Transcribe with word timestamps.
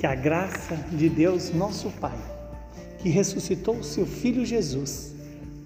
Que 0.00 0.06
a 0.06 0.14
graça 0.14 0.76
de 0.92 1.10
Deus, 1.10 1.52
nosso 1.52 1.90
Pai, 2.00 2.16
que 3.00 3.10
ressuscitou 3.10 3.76
o 3.76 3.84
seu 3.84 4.06
Filho 4.06 4.46
Jesus 4.46 5.14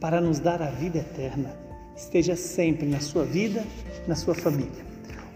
para 0.00 0.20
nos 0.20 0.40
dar 0.40 0.60
a 0.60 0.70
vida 0.70 0.98
eterna, 0.98 1.56
esteja 1.96 2.34
sempre 2.34 2.84
na 2.84 2.98
sua 2.98 3.24
vida, 3.24 3.64
na 4.08 4.16
sua 4.16 4.34
família. 4.34 4.84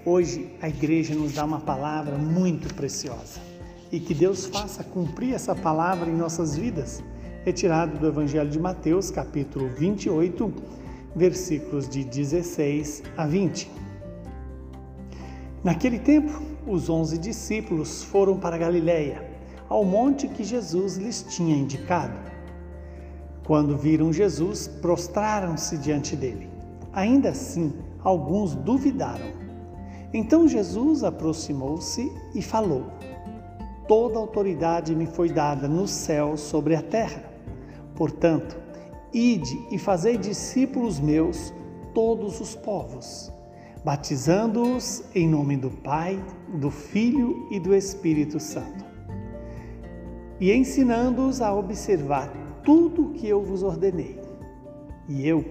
Hoje 0.04 0.50
a 0.61 0.68
igreja 0.68 1.14
nos 1.14 1.34
dá 1.34 1.45
uma 1.45 1.61
palavra 1.61 2.18
muito 2.18 2.74
preciosa 2.74 3.38
e 3.92 4.00
que 4.00 4.12
Deus 4.12 4.46
faça 4.46 4.82
cumprir 4.82 5.32
essa 5.32 5.54
palavra 5.54 6.10
em 6.10 6.16
nossas 6.16 6.56
vidas. 6.56 7.00
Retirado 7.44 8.00
do 8.00 8.08
Evangelho 8.08 8.50
de 8.50 8.58
Mateus, 8.58 9.12
capítulo 9.12 9.68
28, 9.78 10.52
versículos 11.14 11.88
de 11.88 12.02
16 12.02 13.04
a 13.16 13.28
20. 13.28 13.70
Naquele 15.68 15.98
tempo, 15.98 16.32
os 16.66 16.88
onze 16.88 17.18
discípulos 17.18 18.02
foram 18.02 18.38
para 18.38 18.56
Galiléia, 18.56 19.22
ao 19.68 19.84
monte 19.84 20.26
que 20.26 20.42
Jesus 20.42 20.96
lhes 20.96 21.22
tinha 21.28 21.54
indicado. 21.54 22.18
Quando 23.46 23.76
viram 23.76 24.10
Jesus, 24.10 24.66
prostraram-se 24.66 25.76
diante 25.76 26.16
dele. 26.16 26.48
Ainda 26.90 27.28
assim, 27.28 27.74
alguns 28.02 28.54
duvidaram. 28.54 29.26
Então 30.10 30.48
Jesus 30.48 31.04
aproximou-se 31.04 32.10
e 32.34 32.40
falou: 32.40 32.87
Toda 33.87 34.18
autoridade 34.18 34.96
me 34.96 35.04
foi 35.04 35.28
dada 35.28 35.68
no 35.68 35.87
céu 35.87 36.38
sobre 36.38 36.76
a 36.76 36.80
terra. 36.80 37.23
Portanto, 37.95 38.59
ide 39.12 39.66
e 39.70 39.76
fazei 39.76 40.16
discípulos 40.16 40.98
meus 40.98 41.52
todos 41.92 42.40
os 42.40 42.54
povos 42.54 43.37
batizando-os 43.84 45.05
em 45.14 45.28
nome 45.28 45.56
do 45.56 45.70
Pai, 45.70 46.23
do 46.55 46.70
Filho 46.70 47.46
e 47.51 47.60
do 47.60 47.74
Espírito 47.74 48.40
Santo, 48.40 48.84
e 50.40 50.52
ensinando-os 50.52 51.40
a 51.40 51.54
observar 51.54 52.29
tudo 52.62 53.06
o 53.06 53.12
que 53.12 53.29
eu 53.29 53.43
vos 53.43 53.62
ordenei. 53.62 54.21
E 55.09 55.26
eu 55.26 55.45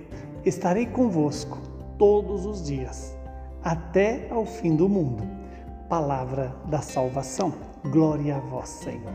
estarei 0.45 0.85
convosco 0.85 1.57
todos 1.97 2.45
os 2.45 2.63
dias, 2.63 3.15
até 3.63 4.27
ao 4.29 4.45
fim 4.45 4.75
do 4.75 4.87
mundo. 4.87 5.23
Palavra 5.89 6.55
da 6.69 6.81
salvação. 6.81 7.53
Glória 7.91 8.35
a 8.35 8.39
vós, 8.39 8.69
Senhor. 8.69 9.13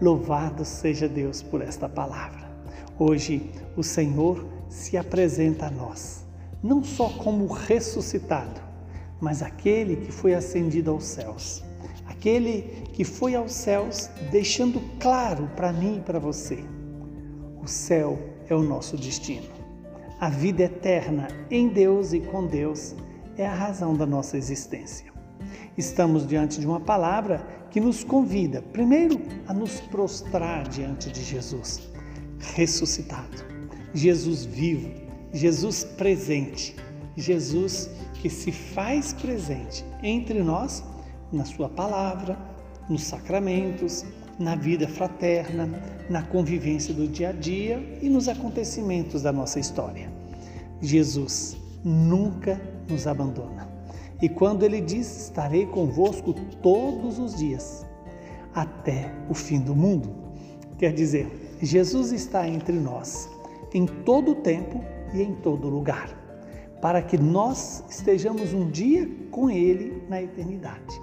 Louvado 0.00 0.64
seja 0.64 1.08
Deus 1.08 1.42
por 1.42 1.60
esta 1.60 1.88
palavra. 1.88 2.48
Hoje 2.98 3.50
o 3.76 3.82
Senhor 3.82 4.46
se 4.68 4.96
apresenta 4.96 5.66
a 5.66 5.70
nós 5.70 6.27
não 6.62 6.82
só 6.82 7.08
como 7.08 7.46
ressuscitado, 7.46 8.60
mas 9.20 9.42
aquele 9.42 9.96
que 9.96 10.12
foi 10.12 10.34
ascendido 10.34 10.90
aos 10.90 11.04
céus. 11.04 11.64
Aquele 12.06 12.84
que 12.92 13.04
foi 13.04 13.34
aos 13.34 13.52
céus, 13.52 14.10
deixando 14.30 14.80
claro 14.98 15.48
para 15.54 15.72
mim 15.72 15.98
e 15.98 16.00
para 16.00 16.18
você: 16.18 16.64
o 17.62 17.66
céu 17.66 18.18
é 18.48 18.54
o 18.54 18.62
nosso 18.62 18.96
destino. 18.96 19.46
A 20.20 20.28
vida 20.28 20.64
eterna 20.64 21.28
em 21.50 21.68
Deus 21.68 22.12
e 22.12 22.20
com 22.20 22.46
Deus 22.46 22.94
é 23.36 23.46
a 23.46 23.54
razão 23.54 23.94
da 23.96 24.04
nossa 24.04 24.36
existência. 24.36 25.12
Estamos 25.76 26.26
diante 26.26 26.58
de 26.58 26.66
uma 26.66 26.80
palavra 26.80 27.46
que 27.70 27.80
nos 27.80 28.02
convida, 28.02 28.60
primeiro, 28.72 29.20
a 29.46 29.54
nos 29.54 29.80
prostrar 29.80 30.66
diante 30.68 31.10
de 31.10 31.22
Jesus, 31.22 31.88
ressuscitado, 32.40 33.44
Jesus 33.94 34.44
vivo, 34.44 35.07
Jesus 35.32 35.84
presente, 35.84 36.74
Jesus 37.16 37.90
que 38.14 38.30
se 38.30 38.50
faz 38.50 39.12
presente 39.12 39.84
entre 40.02 40.42
nós 40.42 40.82
na 41.32 41.44
Sua 41.44 41.68
palavra, 41.68 42.38
nos 42.88 43.02
sacramentos, 43.04 44.04
na 44.38 44.54
vida 44.54 44.88
fraterna, 44.88 45.68
na 46.08 46.22
convivência 46.22 46.94
do 46.94 47.06
dia 47.06 47.30
a 47.30 47.32
dia 47.32 47.98
e 48.00 48.08
nos 48.08 48.28
acontecimentos 48.28 49.22
da 49.22 49.32
nossa 49.32 49.60
história. 49.60 50.10
Jesus 50.80 51.56
nunca 51.84 52.60
nos 52.88 53.06
abandona. 53.06 53.68
E 54.22 54.28
quando 54.28 54.62
ele 54.64 54.80
diz: 54.80 55.24
Estarei 55.24 55.66
convosco 55.66 56.34
todos 56.62 57.18
os 57.18 57.36
dias, 57.36 57.84
até 58.54 59.12
o 59.28 59.34
fim 59.34 59.60
do 59.60 59.74
mundo, 59.74 60.10
quer 60.78 60.92
dizer, 60.92 61.56
Jesus 61.60 62.12
está 62.12 62.48
entre 62.48 62.78
nós 62.78 63.28
em 63.74 63.86
todo 63.86 64.32
o 64.32 64.34
tempo 64.36 64.82
e 65.12 65.22
em 65.22 65.34
todo 65.34 65.68
lugar, 65.68 66.08
para 66.80 67.02
que 67.02 67.18
nós 67.18 67.84
estejamos 67.88 68.52
um 68.52 68.70
dia 68.70 69.08
com 69.30 69.50
Ele 69.50 70.02
na 70.08 70.22
eternidade. 70.22 71.00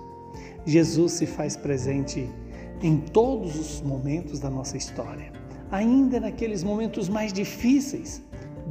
Jesus 0.66 1.14
se 1.14 1.26
faz 1.26 1.56
presente 1.56 2.30
em 2.82 2.98
todos 2.98 3.56
os 3.56 3.82
momentos 3.82 4.40
da 4.40 4.50
nossa 4.50 4.78
história, 4.78 5.32
ainda 5.72 6.20
naqueles 6.20 6.64
momentos 6.64 7.10
mais 7.10 7.32
difíceis. 7.32 8.22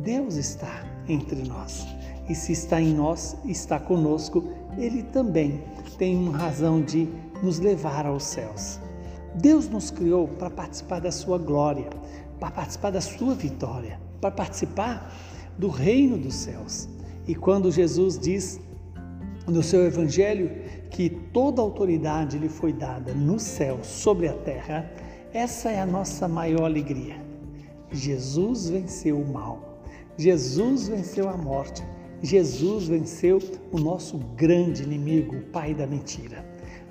Deus 0.03 0.37
está 0.37 0.85
entre 1.09 1.43
nós. 1.43 1.87
E 2.29 2.35
se 2.35 2.53
está 2.53 2.81
em 2.81 2.95
nós, 2.95 3.37
está 3.45 3.79
conosco, 3.79 4.45
Ele 4.79 5.03
também 5.03 5.63
tem 5.99 6.17
uma 6.17 6.37
razão 6.37 6.81
de 6.81 7.09
nos 7.43 7.59
levar 7.59 8.07
aos 8.07 8.25
céus. 8.25 8.81
Deus 9.35 9.69
nos 9.69 9.91
criou 9.91 10.27
para 10.27 10.49
participar 10.49 11.01
da 11.01 11.13
Sua 11.13 11.37
glória, 11.37 11.89
para 12.41 12.51
participar 12.51 12.91
da 12.91 13.01
Sua 13.01 13.35
vitória 13.35 14.04
para 14.25 14.31
participar 14.31 15.13
do 15.59 15.69
reino 15.69 16.17
dos 16.17 16.35
céus. 16.35 16.89
E 17.29 17.35
quando 17.35 17.71
Jesus 17.71 18.19
diz 18.19 18.59
no 19.47 19.63
seu 19.63 19.85
evangelho 19.85 20.51
que 20.91 21.11
toda 21.11 21.61
autoridade 21.61 22.39
lhe 22.39 22.49
foi 22.49 22.73
dada 22.73 23.13
no 23.13 23.39
céu, 23.39 23.81
sobre 23.83 24.27
a 24.27 24.33
terra, 24.33 24.91
essa 25.31 25.71
é 25.71 25.79
a 25.79 25.85
nossa 25.85 26.27
maior 26.27 26.65
alegria. 26.65 27.17
Jesus 27.93 28.71
venceu 28.71 29.21
o 29.21 29.31
mal. 29.31 29.83
Jesus 30.17 30.89
venceu 30.89 31.29
a 31.29 31.37
morte. 31.37 31.85
Jesus 32.23 32.89
venceu 32.89 33.41
o 33.71 33.79
nosso 33.79 34.17
grande 34.35 34.85
inimigo, 34.85 35.37
o 35.37 35.43
pai 35.43 35.75
da 35.75 35.87
mentira. 35.87 36.43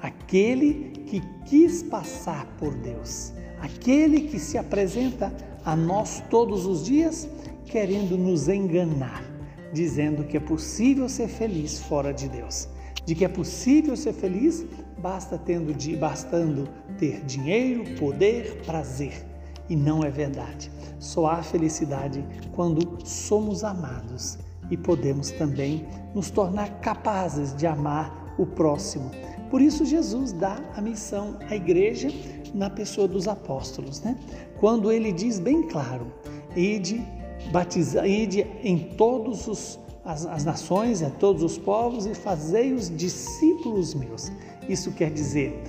Aquele 0.03 0.91
que 1.07 1.21
quis 1.45 1.81
passar 1.81 2.45
por 2.59 2.75
Deus, 2.75 3.31
aquele 3.61 4.27
que 4.27 4.37
se 4.37 4.57
apresenta 4.57 5.33
a 5.63 5.77
nós 5.77 6.21
todos 6.29 6.65
os 6.65 6.83
dias, 6.83 7.25
querendo 7.65 8.17
nos 8.17 8.49
enganar, 8.49 9.23
dizendo 9.71 10.25
que 10.25 10.35
é 10.35 10.41
possível 10.41 11.07
ser 11.07 11.29
feliz 11.29 11.79
fora 11.79 12.13
de 12.13 12.27
Deus, 12.27 12.67
de 13.05 13.15
que 13.15 13.23
é 13.23 13.29
possível 13.29 13.95
ser 13.95 14.11
feliz 14.11 14.65
basta 14.97 15.37
tendo 15.37 15.73
de, 15.73 15.95
bastando 15.95 16.67
ter 16.97 17.23
dinheiro, 17.23 17.83
poder, 17.97 18.61
prazer. 18.65 19.25
E 19.69 19.75
não 19.75 20.03
é 20.03 20.09
verdade. 20.09 20.69
Só 20.99 21.27
há 21.27 21.41
felicidade 21.41 22.25
quando 22.51 22.99
somos 23.05 23.63
amados 23.63 24.37
e 24.69 24.75
podemos 24.75 25.31
também 25.31 25.87
nos 26.13 26.29
tornar 26.29 26.81
capazes 26.81 27.55
de 27.55 27.65
amar 27.65 28.35
o 28.37 28.45
próximo. 28.45 29.09
Por 29.53 29.61
isso 29.61 29.85
Jesus 29.85 30.31
dá 30.31 30.59
a 30.75 30.81
missão 30.81 31.37
à 31.47 31.55
igreja 31.55 32.09
na 32.55 32.71
pessoa 32.71 33.07
dos 33.07 33.27
apóstolos, 33.27 34.01
né? 34.01 34.17
Quando 34.59 34.91
ele 34.91 35.11
diz 35.11 35.37
bem 35.37 35.67
claro: 35.67 36.11
ide, 36.55 37.05
batiza, 37.51 38.07
ide 38.07 38.47
em 38.63 38.79
todos 38.97 39.47
os 39.47 39.79
as, 40.03 40.25
as 40.25 40.43
nações, 40.43 41.03
a 41.03 41.11
todos 41.11 41.43
os 41.43 41.55
povos 41.55 42.07
e 42.07 42.15
fazei 42.15 42.73
os 42.73 42.89
discípulos 42.97 43.93
meus. 43.93 44.31
Isso 44.67 44.91
quer 44.91 45.11
dizer, 45.11 45.63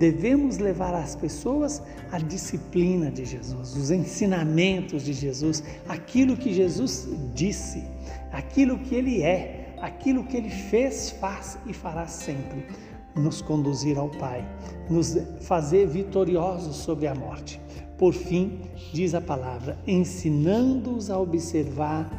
devemos 0.00 0.58
levar 0.58 0.92
as 0.92 1.14
pessoas 1.14 1.80
a 2.10 2.18
disciplina 2.18 3.08
de 3.08 3.24
Jesus, 3.24 3.76
os 3.76 3.92
ensinamentos 3.92 5.04
de 5.04 5.12
Jesus, 5.12 5.62
aquilo 5.88 6.36
que 6.36 6.52
Jesus 6.52 7.08
disse, 7.32 7.84
aquilo 8.32 8.80
que 8.80 8.96
ele 8.96 9.22
é, 9.22 9.76
aquilo 9.80 10.24
que 10.24 10.36
ele 10.36 10.50
fez, 10.50 11.10
faz 11.12 11.56
e 11.64 11.72
fará 11.72 12.08
sempre 12.08 12.66
nos 13.14 13.42
conduzir 13.42 13.98
ao 13.98 14.08
Pai, 14.08 14.46
nos 14.88 15.16
fazer 15.40 15.86
vitoriosos 15.86 16.76
sobre 16.76 17.06
a 17.06 17.14
morte. 17.14 17.60
Por 17.98 18.12
fim, 18.12 18.60
diz 18.92 19.14
a 19.14 19.20
palavra, 19.20 19.78
ensinando-os 19.86 21.10
a 21.10 21.18
observar 21.18 22.10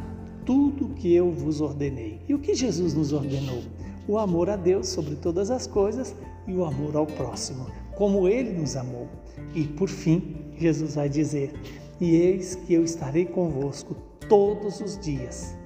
tudo 0.44 0.94
que 0.94 1.12
eu 1.12 1.30
vos 1.30 1.60
ordenei. 1.60 2.20
E 2.28 2.34
o 2.34 2.38
que 2.38 2.54
Jesus 2.54 2.94
nos 2.94 3.12
ordenou? 3.12 3.62
O 4.06 4.18
amor 4.18 4.50
a 4.50 4.56
Deus 4.56 4.88
sobre 4.88 5.14
todas 5.16 5.50
as 5.50 5.66
coisas 5.66 6.14
e 6.46 6.52
o 6.52 6.64
amor 6.64 6.96
ao 6.96 7.06
próximo, 7.06 7.66
como 7.96 8.28
ele 8.28 8.52
nos 8.52 8.76
amou. 8.76 9.08
E 9.54 9.64
por 9.64 9.88
fim, 9.88 10.36
Jesus 10.58 10.94
vai 10.94 11.08
dizer: 11.08 11.52
E 12.00 12.14
eis 12.14 12.54
que 12.54 12.74
eu 12.74 12.84
estarei 12.84 13.24
convosco 13.24 13.94
todos 14.28 14.80
os 14.80 14.98
dias. 14.98 15.56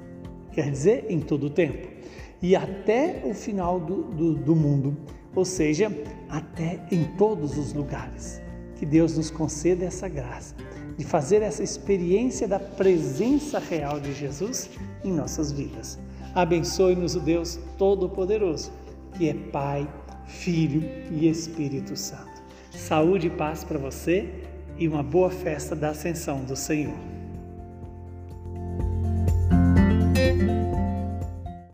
Quer 0.53 0.71
dizer, 0.71 1.07
em 1.09 1.21
todo 1.21 1.47
o 1.47 1.51
tempo. 1.51 1.98
E 2.41 2.55
até 2.55 3.23
o 3.25 3.35
final 3.35 3.81
do, 3.81 4.03
do, 4.05 4.35
do 4.35 4.57
mundo 4.57 4.97
ou 5.39 5.45
seja, 5.45 5.89
até 6.29 6.81
em 6.91 7.05
todos 7.17 7.57
os 7.57 7.73
lugares. 7.73 8.41
Que 8.75 8.85
Deus 8.85 9.17
nos 9.17 9.31
conceda 9.31 9.85
essa 9.85 10.09
graça 10.09 10.55
de 10.97 11.05
fazer 11.05 11.43
essa 11.43 11.63
experiência 11.63 12.49
da 12.49 12.59
presença 12.59 13.61
real 13.61 14.01
de 14.01 14.13
Jesus 14.13 14.69
em 15.05 15.13
nossas 15.13 15.53
vidas. 15.53 15.97
Abençoe-nos 16.35 17.15
o 17.15 17.21
Deus 17.21 17.59
Todo-Poderoso, 17.77 18.73
que 19.17 19.29
é 19.29 19.35
Pai, 19.35 19.89
Filho 20.27 20.83
e 21.13 21.29
Espírito 21.29 21.97
Santo. 21.97 22.43
Saúde 22.73 23.29
e 23.29 23.31
paz 23.31 23.63
para 23.63 23.79
você 23.79 24.29
e 24.77 24.89
uma 24.89 25.05
boa 25.05 25.31
festa 25.31 25.77
da 25.77 25.91
Ascensão 25.91 26.45
do 26.45 26.57
Senhor. 26.57 27.18